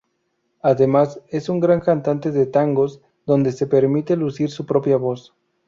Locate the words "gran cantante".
1.59-2.31